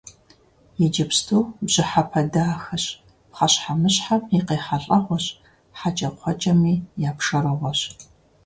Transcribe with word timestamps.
Иджыпсту 0.83 1.41
бжьыхьэпэ 1.65 2.21
дахэщ, 2.33 2.85
пхъэщхьэмыщхьэм 3.31 4.21
и 4.37 4.39
къехьэлӀэгъуэщ, 4.47 5.25
хьэкӀэкхъуэкӀэми 5.77 6.73
я 7.07 7.11
пшэрыгъуэщ. 7.17 7.79